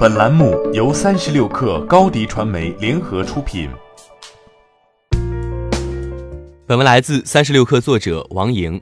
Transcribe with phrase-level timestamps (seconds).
[0.00, 3.68] 本栏目由三十六氪高低传媒联合出品。
[6.66, 8.80] 本文来自三十六氪作者王莹。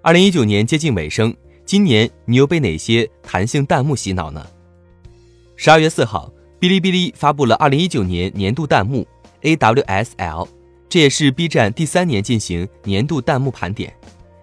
[0.00, 4.42] 二零一九年接近尾声，今年你又被哪些弹性弹幕洗脑呢？
[5.54, 9.06] 十二月四号，哔哩哔哩发布了二零一九年年度弹幕
[9.42, 10.48] AWSL，
[10.88, 13.94] 这也是 B 站第三年进行年度弹幕盘点。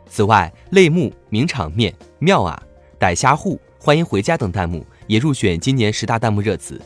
[0.08, 2.62] 此外，类目、名场面、妙啊、
[3.00, 6.80] 逮虾户、欢迎回家等弹幕也入选今年十大弹幕热词。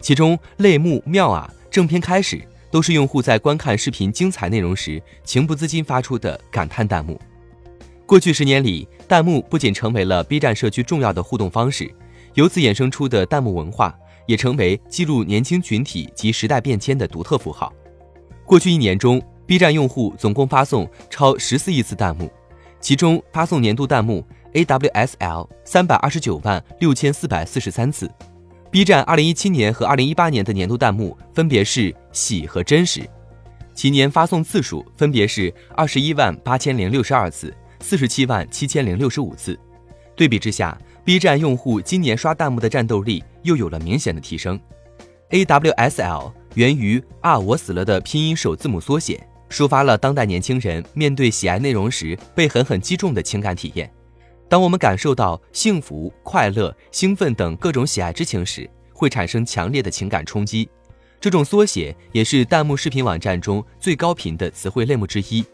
[0.00, 7.20] 其中，类目、妙啊、正片开始都是用户在观看视频精彩内容时情不自禁发出的感叹弹幕。
[8.06, 11.94] 过去十年里，弹幕不仅成为了 B 站社区重要的互动方式，
[12.32, 13.94] 由此衍生出的弹幕文化
[14.26, 17.70] 也成为记录年轻群体及时代变迁的独特符号。
[18.46, 22.32] 过去一年中，B 站用户总共发送超十四亿次弹幕，
[22.80, 24.26] 其中发送年度弹幕
[24.58, 28.10] AWSL 三百二十九万六千四百四十三次。
[28.72, 33.08] B 站二零一七年和二零一八年的年度弹幕分别是喜和真实，
[33.72, 37.54] 其年发送次数分别是二十一万八千零六十二次。
[37.80, 39.56] 四十七万七千零六十五次，
[40.16, 44.58] 对比之下，B 站用户今年刷弹幕的战斗力又有了明显的提升。
[45.30, 53.88] AWSL 源于“啊我死了”的拼音首字母缩写，抒发了当代年轻人面对喜爱内容时被狠狠击中的情感体验。
[54.48, 60.68] 当我们感受到幸福、快乐、兴奋等各种喜爱之情时，会产生强烈的情感冲击。
[61.20, 65.44] 这种缩写也是弹幕视频网站中最高频的词汇类目之一。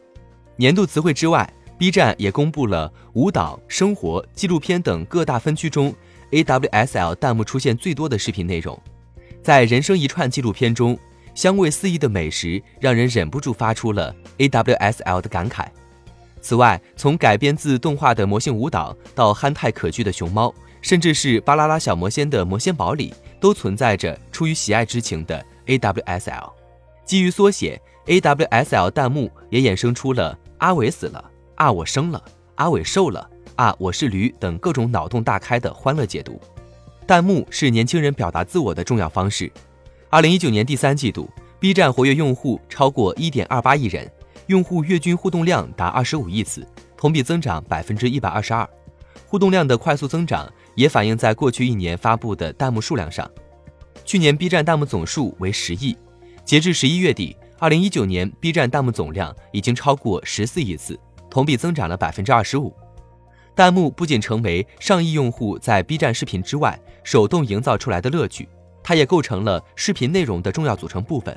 [0.56, 1.52] 年度词汇之外。
[1.76, 5.92] B 站也公布了舞蹈、生活、纪录片等各大分区中
[6.30, 8.80] ，AWSL 弹幕出现最多的视频内容。
[9.42, 10.96] 在人生一串纪录片中，
[11.34, 15.66] 香味四溢的美食让人忍不住发出了 AWSL 的感慨。
[16.44, 26.52] 此外，从改编自动画的魔性舞蹈到憨态可掬的熊猫，甚至是巴啦啦小魔仙的魔仙堡里，都存在着出于喜爱之情的 AWSL。
[27.06, 31.24] 基于缩写，AWSL 弹幕也衍生出了阿伟死了。
[31.54, 32.22] 啊，我生了，
[32.56, 33.26] 阿伟瘦了，
[33.56, 36.38] 啊，我是驴等各种脑洞大开的欢乐解读。
[37.06, 39.50] 弹幕是年轻人表达自我的重要方式。
[40.10, 41.26] 二零一九年第三季度
[41.58, 44.06] ，B 站活跃用户超过一点二八亿人，
[44.46, 46.66] 用户月均互动量达二十五亿次，
[46.96, 48.68] 同比增长百分之一百二十二。
[49.26, 53.28] 互动量的快速增长也反映在过去一年发布的弹幕数量上。
[54.04, 55.96] 去年 B 站弹幕总数为十亿，
[56.44, 60.98] 截至十一月底，二零一九年 B 站弹幕总量已经超过十四亿次。
[61.30, 62.72] 同比增长了百分之二十五，
[63.56, 68.48] 弹幕不仅成为上亿用户在 B 站视频之外手动营造出来的乐趣，
[68.84, 71.36] 它也构成了视频内容的重要组成部分，